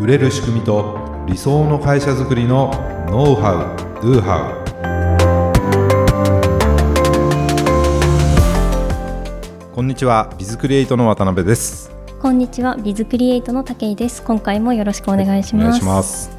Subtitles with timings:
[0.00, 0.96] 売れる仕組みと
[1.26, 2.70] 理想の会社づくりの
[3.10, 4.54] ノウハウ・ドゥハ
[9.72, 11.90] ウこんにちはビズクリエイトの渡辺です。
[12.22, 14.22] こんにちはビズクリエイトの武井です。
[14.22, 16.30] 今回もよろしくお願いします、お願いします。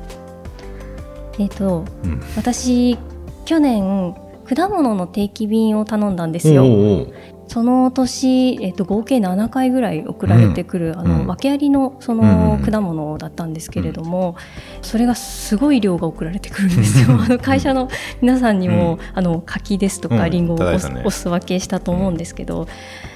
[1.38, 2.22] えっ、と、うん。
[2.38, 2.98] 私
[3.44, 4.16] 去年
[4.46, 6.64] 果物の定期便を頼んだんですよ。
[6.64, 7.14] おうおう
[7.50, 11.28] その年、えっと合計7回ぐらい送られてくる、あのうん。
[11.28, 14.36] 訳ありのそうんの果物だったんですけれども、
[14.84, 17.08] それがすごい量が送られてくるんですよ。
[17.20, 17.90] あの会社の
[18.22, 21.04] 皆さんにも、あの柿ですとうんかリンゴをお,、いただいたね。
[21.06, 22.68] お裾分けしたと思うんですけど、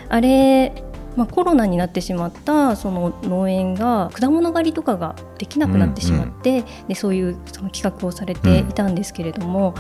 [0.10, 0.74] あれ、
[1.16, 9.76] まあ、コロナになってしまったその農園が果物狩りとかができなくなってしまって、でそういうその企画をされていたんですけれども、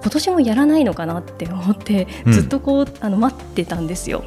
[0.00, 2.32] 今年もやらないのかなって思ってうん。
[2.32, 4.24] ずっとこう、あの待ってたんですよ。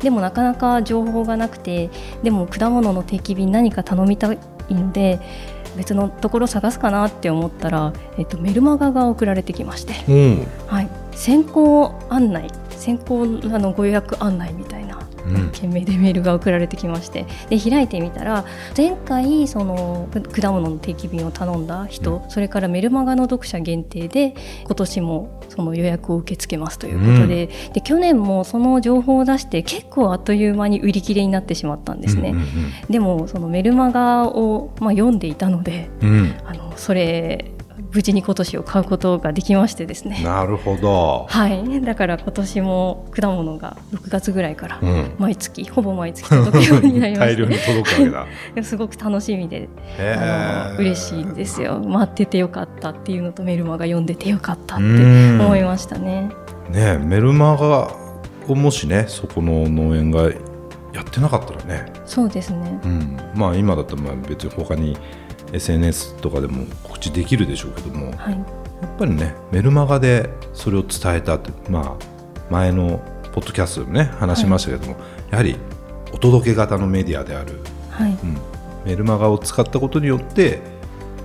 [0.00, 1.90] でもなかなか情報がなくて
[2.22, 4.38] でも果物の定期便何か頼みたい
[4.70, 5.18] ので
[5.76, 10.46] 別のところ探すかなって思ったら、えっと、メルマガが送られてきまして、うん。
[10.66, 14.86] はい、先行案内先行あのご予約案内みたいな。
[14.86, 14.87] うん
[15.52, 17.26] 件名でメールが送られてきまして。
[17.48, 18.44] で開いてみたら
[18.76, 24.34] 前回その果物の定期便を頼んだ人、それからメルマガの読者限定で
[24.64, 32.30] 今年もその予約を受け付けますということで,、で去年もその情報を出して結構あっという間に売り切れになってしまったんですね。
[32.30, 32.48] うん
[32.88, 36.34] でもそのメルマガを、まあ、読んでいたのでうんうん。
[36.46, 37.52] あのそれ
[37.92, 40.22] 無事に今年を買うことができましてですね。
[40.22, 47.42] なるほど、はい、だから今年も果物が6月ぐらいからうん、毎月ほぼ毎月届くようになりま大して。
[47.42, 48.62] 量に届くわけだ。
[48.64, 51.78] すごく楽しみで、あの嬉しいんですよ。
[51.78, 54.88] 待っててよかったっていうのとメルマガ読んでてよかったってう
[55.36, 55.40] ん。
[55.40, 56.30] 思いましたね。
[56.70, 57.90] ねメルマガ
[58.48, 60.24] をもしねそこの農園が
[60.92, 62.80] やってなかったらね、そうですね。
[62.84, 64.96] うん、まあ今だったらまあ別に他に
[65.52, 68.34] SNS とかでも告知できるでしょうけどもやはい。
[68.34, 68.36] っ
[68.98, 72.04] ぱりねメルマガでそれを伝えたってまあ
[72.50, 73.00] 前の
[73.32, 74.96] ポッドキャストでもね話しましたけども、
[75.30, 75.56] やはり
[76.12, 78.12] お届け型のメディアである、はい。
[78.12, 78.36] うん、
[78.84, 80.60] メルマガを使ったことによって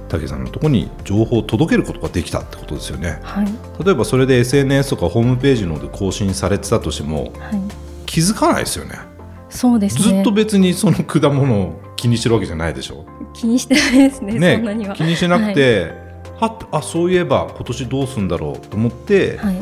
[0.10, 3.20] 武さんのところに情報を届けることができたってことですよね。
[3.24, 3.48] はい。
[3.84, 7.62] 例えばそれで SNS とかホームページので更新されてたとしてもはい。
[8.06, 8.96] 気づかないですよね。
[9.50, 10.16] そうですね。
[10.18, 14.94] ずっと別にその果物を気にしてるわけじゃないでしょ、気にしてないですねねそんなには。
[14.94, 15.94] 気にしなくて、
[16.38, 19.56] はっあそういえば今年どうするんだろうと思って、はい、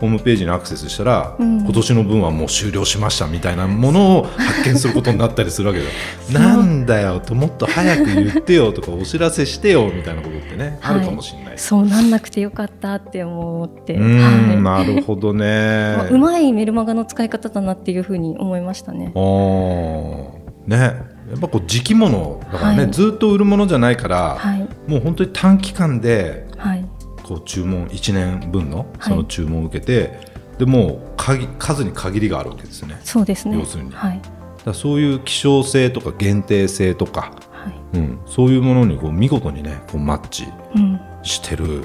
[0.00, 1.62] ホームページにアクセスしたら、うん。
[1.62, 5.86] 今年の分はもう終了しましたみたいなものを発見することになったりするわけで
[6.32, 6.40] そう。
[6.40, 10.96] なんだよともっと早く言ってよとかお知らせしてよみたいなことってね、はい。
[10.96, 11.58] あるかもしれない。
[11.58, 14.84] そうなんなくてよかったって思って、うーん、はい。
[14.86, 15.96] なるほどね。
[15.98, 19.10] まあうまいメルマガの使い方だなっていうふうに思いましたね。
[19.14, 20.40] あー。
[20.66, 22.90] ねやっぱこう時期物だからね、はい。
[22.90, 24.68] ずっと売るものじゃないから、はい。
[24.90, 26.84] もう本当に短期間ではい。
[27.22, 28.86] こう注文1年分のはい。
[29.00, 30.20] その注文を受けて、
[30.58, 33.00] でもう限数に限りがあるわけですよね。
[33.04, 33.56] そうですね。
[33.56, 33.92] 要するに。
[33.92, 34.20] はい。
[34.64, 37.98] だそういう希少性とか限定性とか、はい。
[37.98, 41.00] うん、そういうものにこう見事にねこうマッチうん。
[41.22, 41.82] してる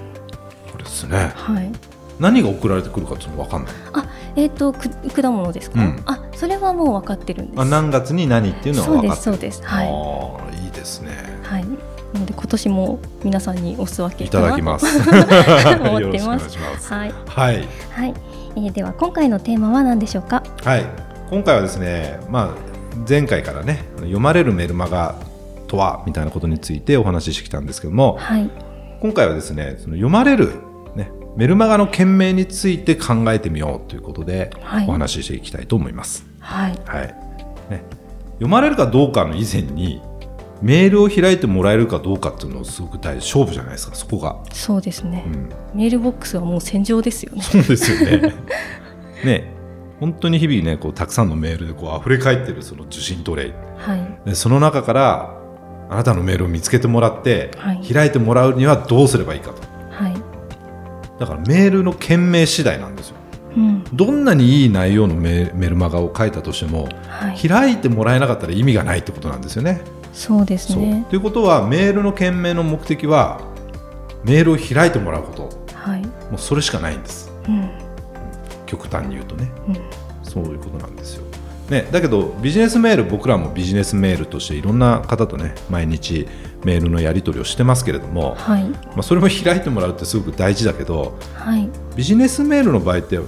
[0.71, 1.31] これですね。
[1.35, 1.71] はい。
[2.19, 3.73] 何が送られてくるかっていうの分かんない。
[3.93, 4.05] あ
[4.35, 4.89] えっ、とく
[5.21, 7.61] 果物ですか、うんあそれはもう分かってるんです。
[7.61, 9.37] あ何月に何っていうのはそう分かってる。
[9.37, 9.83] ですそうですは
[10.53, 11.11] いいいですね。
[11.43, 11.65] はい。
[12.13, 14.85] なので今年も皆さんにお裾分けいただきます。
[14.99, 15.21] 思ってます
[16.01, 16.93] よろしくお願いします。
[16.93, 18.13] はいはい、はい、
[18.55, 20.43] えーでは今回のテーマは何でしょうか？
[20.63, 20.85] はい、
[21.29, 25.15] 今回はですね、まあ、前回からね、読まれるメルマガ
[25.67, 28.49] とはみたいなことについてお話ししてきたんですけども、はい
[29.01, 30.53] 今回はですね、その読まれる、ね、
[31.35, 36.25] メルマガの件名について考えてみようということで、はいお話ししていきたいと思います。
[36.39, 37.07] はいはい
[37.69, 37.83] ね、
[38.33, 40.01] 読まれるかどうかの以前に、
[40.61, 44.37] メールを開いてもらえるかどうかっていうのをすごく大事勝負じゃないですか、そこが。
[44.53, 47.41] そうですね、うんメールボックスはもう戦場ですよね。
[47.41, 48.33] そうですよね。
[49.25, 49.53] ね、
[49.99, 53.53] 本当に日々ね、こうたくさんのメールでこう溢れ返ってるその受信トレイ。
[53.77, 55.35] はいでその中から
[55.89, 59.64] あなたのメールを見つけてもらって、はい開いてもらうにはどうすればいいかと。
[61.17, 63.15] はいだからメールの件名次第なんですよ。
[63.55, 63.83] うん。
[63.93, 67.47] どんなにいい内容のメメルマガを書いたとしても、はい。
[67.47, 69.81] 開いてもらえなかったら意味がないってことなんですよね。
[70.13, 71.05] そうですね。
[71.09, 73.41] ということはメールの件名の目的は
[74.23, 75.49] メールを開いてもらうこと。
[75.73, 76.01] はい。
[76.01, 77.31] もうそれしかないんです。
[77.47, 77.69] うん。
[78.65, 79.49] 極端に言うとね。
[79.67, 79.75] うん。
[80.23, 81.24] そういうことなんですよ。
[81.69, 86.27] ね、だけどビジネスメール僕らもビジネスメールとしていろんな方とね毎日
[86.63, 88.63] メールのやり取りをしてますけれども、はい。
[88.63, 91.67] まあ、それも開いてもらうってすごく大事だけどはい。
[91.95, 93.19] ビジネスメールの場合って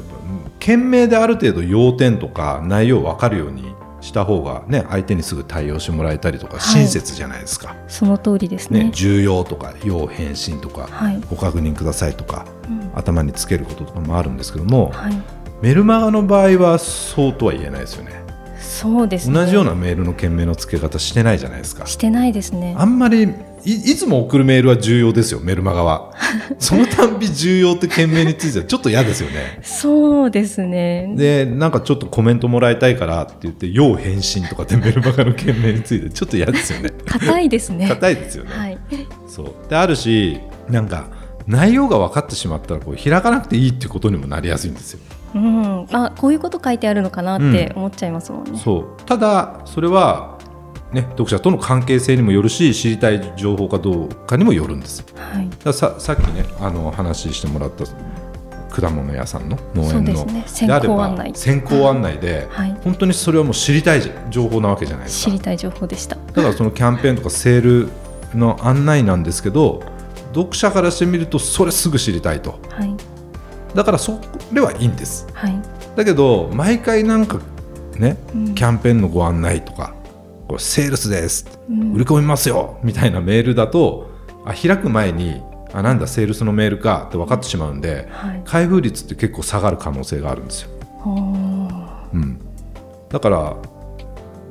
[0.59, 6.61] 件名である程度要点とか内容を分かるようにした方がね相手にすぐ対応してもらえたりとかはい。
[6.81, 8.85] 親切じゃないですか、その通りですね。
[8.85, 8.91] ね。
[8.93, 11.19] 重要とか要返信とか、はい。
[11.27, 12.91] ご確認くださいとかうん。
[12.93, 15.37] 頭につけることとかもあるんですけども、はい。
[15.61, 18.26] メルマガの場合はそうとは言えないですよね
[18.77, 19.33] そうですね。
[19.33, 22.75] 同じようなメールの件名の付け方してないじゃないですかしてないですね。
[22.77, 26.13] あんまりいいつも送るメールは重要ですよメルマガは
[26.59, 31.11] そのたんび重要って件名についてはちょっと嫌ですよねそうですね。
[31.15, 37.87] でなんかちょっとコメントもらいたいからって言って要返信とかってメルマガの件名についてちょっと嫌ですよね硬いですね。
[37.87, 38.77] 硬いですよね、はい。
[39.27, 40.39] そうであるし
[40.69, 41.07] なんか
[41.47, 44.99] 内容が分かってしまったらこう開かなくていいっていうことにもなりやすいんですよ
[45.35, 45.87] うん。
[45.91, 48.57] あ、こういうこと書いてあるのかなって思っちゃいますもんね。
[48.57, 50.37] そうただそれは
[50.91, 55.49] ね読者との関係性にもよるし知りたい情報かどうかにもよるんですはい。
[55.63, 57.85] だささっきねあの話してもらった
[58.69, 60.43] 果物屋さんの農園のそうですね。
[60.45, 61.31] 先行案内。
[61.33, 62.77] 先行案内で、はい。
[62.83, 66.15] 本当にそれはもう知りたい情報なわけじゃないですか知りたい情報でした。
[66.15, 67.89] だからそのキャンペーンとかセール
[68.35, 69.81] の案内なんですけど
[70.33, 72.95] 読者からしてみるとそれすぐ知りたいとはい。
[73.75, 74.19] だからそ
[74.51, 75.27] れはいいんです。
[75.33, 75.61] はい。
[75.95, 77.39] だけど毎回なんか
[77.97, 78.55] ねうん。
[78.55, 79.93] キャンペーンのご案内とか
[80.47, 81.59] これセールスです。
[81.69, 81.93] うん。
[81.93, 82.79] 売り込みますよ。
[82.83, 84.09] みたいなメールだと
[84.45, 85.41] あ開く前に
[85.73, 88.41] あなんだセールスのメールかって分かってしまうんではい。
[88.45, 90.69] 開封率って結構下がる可能性があるんですよ、
[91.05, 92.39] うん、
[93.09, 93.57] だから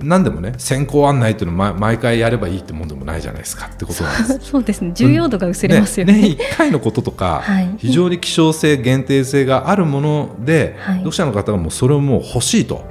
[0.01, 4.39] 何でもね先行案内っていうのを毎毎回やればいいってもんでもないじゃないですかってことなんです。
[4.51, 4.93] そうですね。
[4.95, 6.13] 重要度が薄れますよね。
[6.15, 7.75] ね年1回のこととか、 はい。
[7.79, 10.97] 非常に希少性限定性があるもので、はい。
[10.97, 12.85] 読者の方がもうそれをもう欲しいと。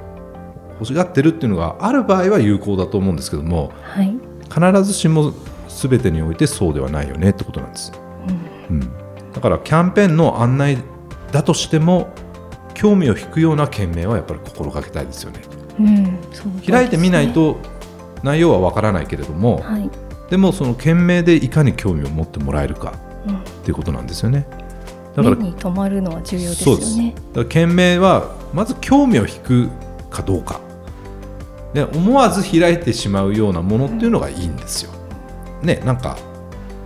[0.78, 4.14] 欲しがってるっていうのがある場合は有効だと思うんですけどもはい。
[4.52, 5.32] 必ずしも
[5.68, 7.92] 全てにおいてそうではないよねってことなんです、
[8.70, 8.76] うん。
[8.76, 8.90] うん、
[9.32, 10.78] だからキャンペーンの案内
[11.32, 12.08] だとしても
[12.74, 15.40] 興味を引くような件名はやっぱり心がけたいですよね
[16.68, 17.32] 開いてみない。
[17.32, 17.58] と
[18.22, 19.90] 内容はわからないけれども、はい。
[20.30, 22.94] でもその件名でいかに興味を持ってもらえるか
[23.26, 23.36] うん。
[23.36, 24.46] っていうことなんですよね
[25.14, 27.14] だから目に留まるのは重要ですよそうですね。
[27.14, 29.68] だから件名はまず興味を引く
[30.10, 30.60] かどうか
[31.74, 34.90] で思わず開いてしまうようなものっていうのがいいんですよ。
[35.62, 36.16] ねなんか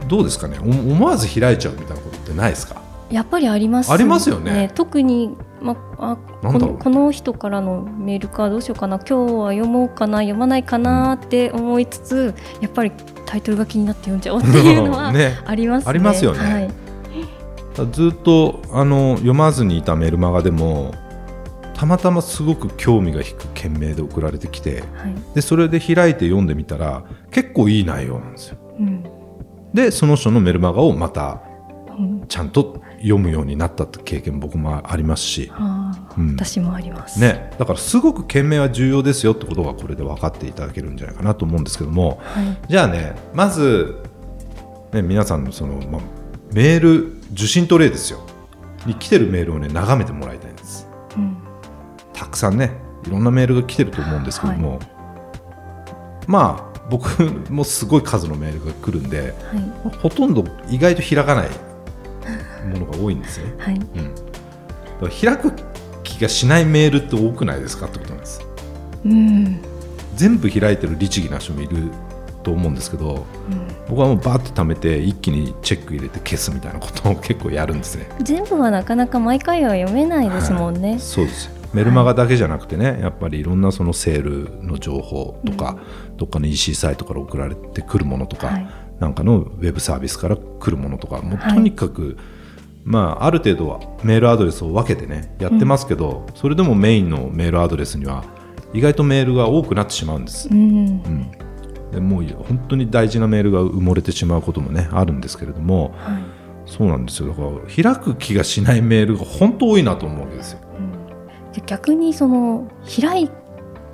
[0.08, 0.58] どうですかね？
[0.60, 2.82] お思わず開いちゃうみたいなことってないですか？
[3.10, 8.98] やっぱりありますありますよね特に、まあ、このこの人からのメールかどうしようかな。
[8.98, 10.18] 今日は読もうかな。
[10.18, 12.92] 読まないかなって思いつつ、やっぱり
[13.26, 15.38] タイトルが気になって読んじゃおうっていうのは ね。
[15.44, 15.90] ありますね。
[15.90, 16.38] ありますよね。
[16.38, 16.70] はい。
[17.92, 20.92] ずっとあの読まずにいたメルマガでも
[21.74, 25.14] たまたますごく興味が引く件名で送られてきてはい。
[25.34, 28.58] でそれで開いて読んでみたら結構いい内容なんですよ。
[28.78, 29.04] うん。
[29.72, 31.40] でその人のメルマガをまた
[31.98, 32.24] うん。
[32.28, 36.36] ちゃんと読むようになった経験僕もありますし、はあうん。
[36.36, 37.18] 私もあります。
[37.18, 42.20] ね、だからすごく件名は重要ですよってことがこれで分かっていただけるんじゃないかなと思うんですけども。
[42.22, 42.58] はい。
[42.68, 44.02] じゃあねまず、
[44.92, 46.00] ね、皆さんのその、まあ、
[46.52, 48.20] メール受信トレイですよ。
[48.86, 50.86] に来てるメールをね眺めてもらいたいんです。
[51.16, 51.36] うん。
[52.12, 52.72] たくさんね
[53.06, 54.78] いろんなメールが来てると思うんですけども、
[56.26, 59.96] まあ僕もすごい数のメールが来るんではい。
[59.98, 61.48] ほとんど意外と開かない
[62.68, 63.54] ものが多いんですね。
[63.58, 65.52] はいうん、開く
[66.02, 68.40] 気がしないメールって多くないですかってことなんです。
[69.04, 69.60] うん
[70.14, 71.90] 全部開いてる律儀な人もいる
[72.42, 78.08] と思うんですけどうん僕はもうバーッと貯めて一気にチェック入れて消すみたいなことを結構やるんですね。
[78.20, 80.98] 全部はなかなか毎回は読めないですもんね。
[80.98, 85.78] そうですメルマガだけじゃなくてね、やっぱりいろんなそのセールの情報とか、
[86.16, 88.68] どっかの EC サイトから送られてくるものとか、はい
[89.00, 91.54] なんかのウェブサービスから来るものとかもうはい。
[91.54, 92.16] とにかく、
[92.84, 98.24] まあ、ある程度はメールアドレスを分けてねやってますけど、それでもメインのメールアドレスには
[98.72, 100.48] 意外とメールが多くなってしまうんです。
[100.48, 100.56] うん。
[100.56, 100.60] う
[101.08, 101.30] ん。
[101.90, 106.22] でもう本当に大事なメールが埋もれてしまうこともねあるんですけれどもはい。
[106.66, 107.30] そうなんですよ。
[107.30, 110.60] だから開く気がしないメールが本当多いなと思うわけですよ。
[110.78, 110.80] う
[111.48, 111.52] ん。
[111.52, 113.30] で逆にその開い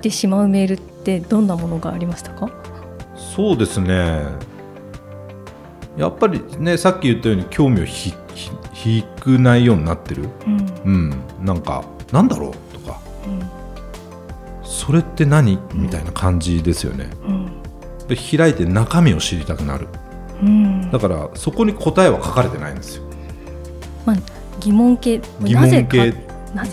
[0.01, 2.51] てしまうメールってどんなものがありましたか？
[3.15, 4.21] そうですね
[5.97, 10.57] やっぱりねさっき言ったように興味をひひ引く内容になってる、うん。
[10.85, 10.97] う
[11.43, 12.99] ん、なんかなんだろうとか。
[14.63, 15.59] それって何？
[15.73, 17.09] みたいな感じですよね。
[17.25, 17.61] うん。
[18.07, 19.87] で開いて中身を知りたくなる。
[20.41, 20.91] うん。
[20.91, 23.03] だからそこに答えは書かれてないんですよ。
[24.05, 24.15] まあ
[24.59, 25.19] 疑問形。
[25.41, 26.13] 疑問形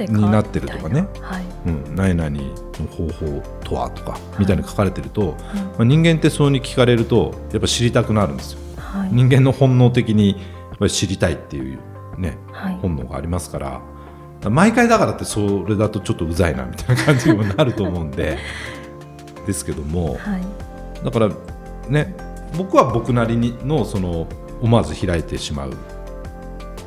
[0.09, 1.09] になってるとかね。
[1.21, 1.45] はい。
[1.66, 5.28] うん、何々の方法とはとかみたいに書かれてると、うん。
[5.28, 5.37] ま
[5.78, 8.61] あ、人間ってそうに聞かれるとやっぱ知りたくなるんですよ。
[8.95, 9.11] はい。
[9.13, 10.37] 人間の本能的にや
[10.77, 11.79] っぱり知りたいっていう
[12.19, 12.75] ねはい。
[12.81, 13.81] 本能がありますから。
[14.51, 18.39] 毎回だからってそれだとちょっとうざいなみたいな感じにもなると思うんで。
[19.47, 20.15] ですけども。
[20.15, 21.05] はい。
[21.05, 21.29] だから
[21.89, 22.15] ね
[22.57, 24.27] 僕は僕なりにのその
[24.63, 25.73] 思わず開いてしまう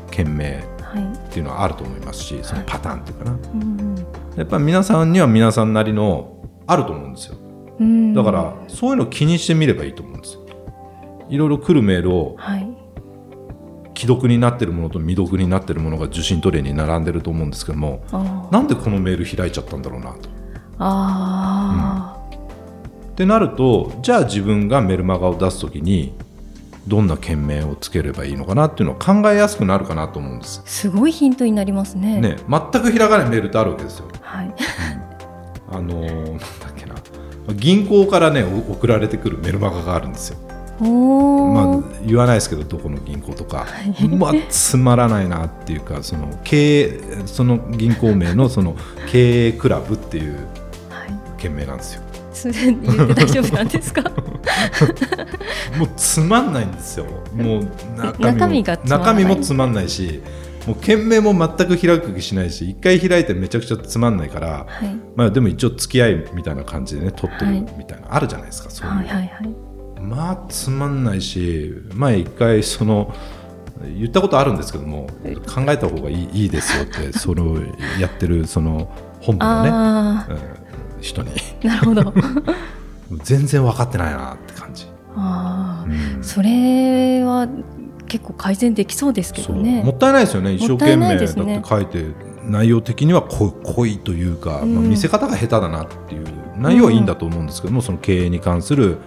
[0.09, 1.03] 件名はい。
[1.03, 3.95] っていうのはあると思いますしそのパターンっていうかな、うん
[4.37, 6.37] やっぱり皆さんには皆さんなりの
[6.67, 7.37] あると思うんですよ。
[7.79, 8.13] うん。
[8.13, 10.41] だからそういうのを気にしてみればいいと思うんですよ
[11.29, 12.77] いろいろ来るメールをはい
[13.97, 18.03] 既読になってるものと未読になってるものが受信トレイに並んでると思うんですけども
[18.51, 20.29] なんでこのメール開いちゃったんだろうなと。
[20.77, 22.15] あ
[23.11, 26.13] ってなるとじゃあ自分がメルマガを出す時に
[26.85, 30.61] どんな件名をつければいいのかなっていうのを考えやすくなるかなと思うんです。
[30.63, 34.05] ーすごいヒントになりますねね、全く開かないメールってあるわけですよ。
[34.21, 34.53] はい
[35.71, 36.95] あのーなんだっけな
[37.55, 40.37] 銀行からねお送られてくるメルマガがあるんですよ。
[40.79, 43.65] おまお、あ、言わないですけどどこの銀行とか、は
[44.03, 44.07] い。
[44.09, 48.75] まあ、つまらないなっていうかその経営その銀行名のその
[49.11, 50.33] 経営クラブっていう
[50.89, 51.41] はい。
[51.41, 52.01] 件名なんですよ。
[52.33, 54.03] それ言って大丈夫なんですか？
[55.77, 57.05] もうつまんないんですよ。
[57.33, 57.67] もう
[57.97, 60.21] 中身も中身が中身もつまんないし、
[60.67, 64.95] もう件名も全く開く気しないし、一回開いてめちゃくちゃつまんないから、はい。
[65.15, 68.69] まあでも一応付き合いみたいな感じでね撮ってるはいみたいな、あるじゃないですか。
[68.69, 68.99] そういうの。
[68.99, 69.49] はいはいはい
[70.01, 73.13] まあつまんないし、前一回その
[73.97, 75.07] 言ったことあるんですけども、
[75.45, 77.57] 考えた方がいいいいですよって それを
[77.99, 78.89] やってるその
[79.19, 80.37] 本部のね、あうん
[81.01, 81.31] 人に。
[81.63, 82.13] あなるほど。
[83.23, 84.87] 全然分かってないなって感じ。
[85.15, 86.23] ああうん。
[86.23, 87.47] それは
[88.07, 89.83] 結構改善できそうですけどね。
[89.83, 91.17] もったいないですよね一生懸命。
[91.17, 92.05] だって書いて
[92.45, 94.75] 内容的には濃い濃いというか、うん。
[94.75, 96.25] まあ、見せ方が下手だなっていう
[96.57, 98.97] 内容はいいんだと思うんですけども、その経営に関する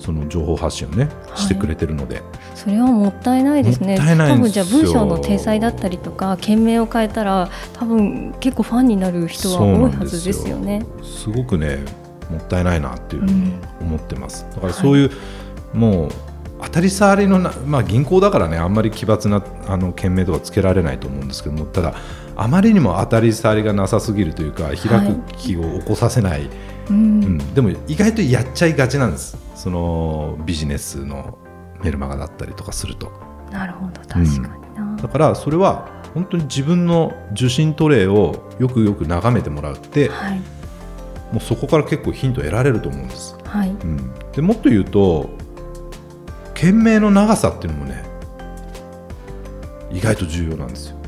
[0.00, 1.38] その情報発信をねはい。
[1.38, 2.22] してくれてるので、
[2.54, 3.96] それはもったいないですね。
[3.98, 10.84] 多分じゃあ文章の体裁だったりとか件名を変えたら多分結構ファンになる人は多いはずですよね。
[11.02, 11.84] すごくね
[12.30, 13.60] もったいないなっていううふうにん。
[13.80, 15.10] 思ってます、だからそういう、
[15.74, 16.10] もう
[16.62, 21.94] 当たり障りのな、まあ、銀行だからねあんまり奇抜なあの件名とかつけられないと思うんですけどもただ
[22.36, 26.48] あまりにも当たり障りがなさすぎるというか開く気を起こさせない、
[26.90, 27.24] うん。
[27.24, 29.38] うん、でも意外とやっちゃいがちなんです。
[29.54, 31.38] そのビジネスの
[31.82, 33.10] メルマガだったりとかすると。
[33.50, 40.40] なるほど確かにな、だからそれは本当に自分の受信トレイをよくよく眺めてもらうってはい。
[41.32, 43.70] もうそこから結構ヒント得られると思うんです、はい。
[43.70, 45.30] うん、でもっと言うと
[46.54, 48.04] 件名の長さっていうのもね
[49.92, 50.99] 意外と重要なんですよ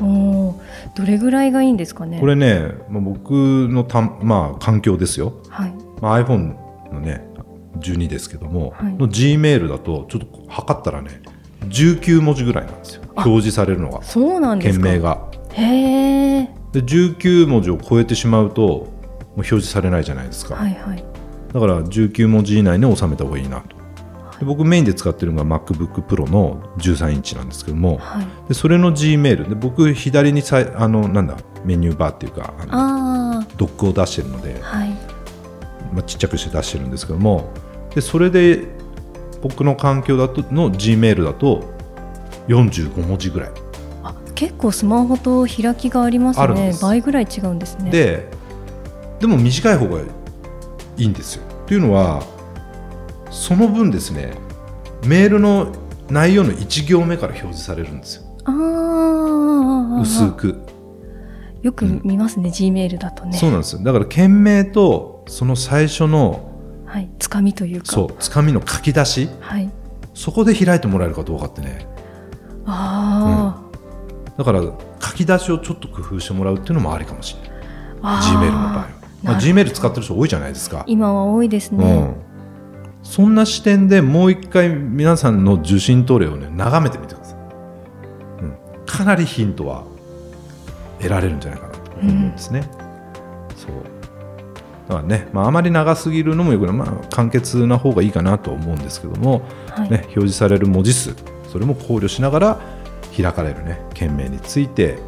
[0.00, 0.54] おー
[0.96, 2.18] どれぐらいがいいんですかね？
[2.20, 3.30] これね、まあ、僕
[3.68, 5.34] のたん、まあ、環境ですよ。
[5.48, 5.74] はい。
[6.00, 6.56] まあ、iPhone
[6.92, 7.26] のね
[7.78, 8.94] 12ですけども、はい。
[8.94, 11.20] の G メールだとちょっと測ったらね
[11.68, 13.02] 19文字ぐらいなんですよ。
[13.16, 14.02] あ表示されるのが。
[14.02, 14.84] そうなんですか？
[14.84, 15.28] 件名が。
[15.52, 18.86] へえで19文字を超えてしまうともう
[19.36, 21.04] 表示されないじゃないですか、はいはい。
[21.52, 23.76] だから19文字以内に収めた方がいいなと
[24.40, 28.26] で僕メインで使ってるのが MacBookPro の13インチなんですけどもはい。
[28.48, 32.72] でそれの G メールで僕左にさいあのなんだメニューバーっていうかあの
[33.40, 34.88] あドックを出してるのであはい。
[35.92, 37.52] まあ、ちっちゃくして出してるんですけども
[37.94, 38.64] でそれで
[39.42, 41.64] 僕の環境だとの G メールだと
[42.48, 43.50] 45文字ぐらい。
[44.02, 46.72] あ結構スマホと開きがありますね。
[46.80, 47.90] 倍ぐらい違うんですね。
[47.90, 48.30] で
[49.18, 50.04] でも短い方がい
[51.04, 51.42] いんですよ。
[51.66, 52.22] というのは
[53.30, 54.34] その分ですね
[55.06, 55.72] メールの
[56.10, 58.22] 内容の1行目から表示されるんですよ。
[58.44, 60.60] ああ薄く。
[61.62, 63.36] よく見ますね、G メールだとね。
[63.36, 63.82] そうなんですよ。
[63.82, 66.50] だから件名とその最初の
[66.86, 67.86] はいつかみというか。
[67.92, 69.28] そうつかみの書き出し。
[69.40, 69.70] はい。
[70.14, 71.86] そこで開いてもらえるかどうかってね。
[72.66, 73.62] あ
[74.36, 77.60] だから書き出しをちょっと工夫してもらうっていうのもありかもしれない。
[78.02, 78.74] あ G メールの場合。
[78.74, 78.88] は、
[79.22, 82.16] まあ、G メール使ってる人多いじゃないですか、今は多いですね、うん、
[83.10, 87.38] そんな視点でもう一回皆さんの受信トレイをね眺めてみてください、
[88.44, 89.84] うん、かなりヒントは
[91.00, 92.70] 得られるんじゃないかなと思うんですね、
[93.56, 93.70] そう。
[94.88, 99.90] だからね、まあ、あまり長すぎるのもよくない、まあ、簡潔な方がいいかなと思うんですけども、はい。
[99.90, 101.16] ね、表示される文字数
[101.50, 102.60] それも考慮しながら
[103.16, 104.98] 開かれるね件名について、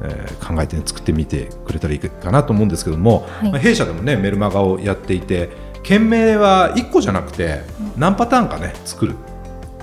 [0.00, 3.52] えー考えて、作ってみてくれたらいいかなと思うんですけども、はい。
[3.52, 5.50] まあ、弊社でもねメルマガをやっていて
[5.82, 7.62] 件名は1個じゃなくて
[7.96, 9.16] 何パターンかね作る。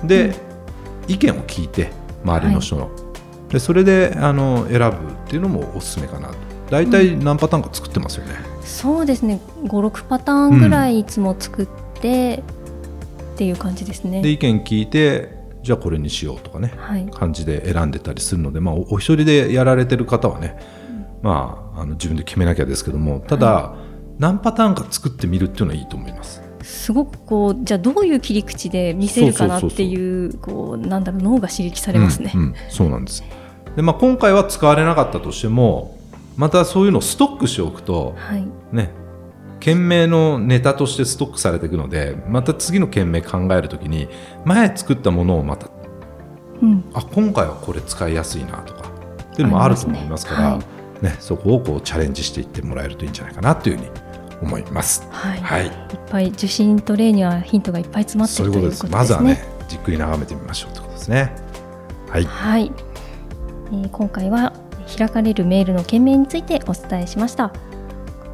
[0.04, 0.36] で、
[1.08, 1.92] 意見を聞いて
[2.24, 2.90] 周りの人の、
[3.50, 4.92] でそれであの選ぶっ
[5.28, 6.36] ていうのもおすすめかなと。
[6.70, 9.40] 大体何パターンか作ってますよね、そうですね。
[9.64, 11.68] 56パターンぐらいいつも作っ
[12.00, 12.44] て、
[13.34, 14.22] っていう感じですね。
[14.22, 17.10] で意見聞いてじゃあこれにしようとかねはい。
[17.10, 20.58] 感じで選んでたりするので、まあ、おお一人でやられてる方はね、
[21.22, 23.76] まあ、あの自分で決めなきゃですけどもただ、
[24.20, 26.44] 何パターンか作ってみるっていうのはいいと思います。
[26.62, 32.32] すごくこうじゃあどういう切り口で見せるかなっていうこうなんだろう脳が刺激されますね。
[32.36, 33.24] うんうんそうなんです。
[33.76, 35.98] で、まあ、今回は使われなかったとしても
[36.36, 38.92] またそういうのをストックしておくとはい、ね
[39.60, 44.08] 件名のネタとしてストックされていくのでまた次の件名考えるときに
[44.46, 45.70] 前作ったものをまた
[46.62, 48.90] うん、あ今回はこれ使いやすいなとか
[49.32, 50.64] っていうのもあると思いますからあり
[51.02, 51.16] ね。
[51.20, 53.92] そこをこうチャレンジしていってもらえるといいんじゃないかなというふうに
[54.42, 55.08] 思います。
[55.12, 55.72] はい、はい、いっ
[56.10, 58.42] ぱい受信と例にはヒントがいっぱい詰まって。
[58.42, 58.90] いるということですね。
[58.92, 61.36] まずはねじっくり眺めてみましょうということですね。
[62.10, 62.72] はい、はい、
[63.72, 64.54] えー今回は
[64.98, 67.54] 開かれるメールの件名についてお伝えしました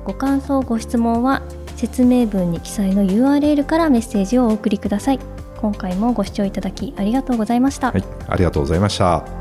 [0.03, 1.41] ご感想ご質問は
[1.75, 5.19] 説明文に記載の URL からメッセージをお送りください
[5.57, 9.34] 今回もご視聴いただきありがとうございました、はい、ありがとうございました。